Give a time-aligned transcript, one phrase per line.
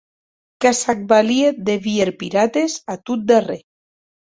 [0.63, 3.63] Que s'ac valie de vier pirates, a tot darrèr.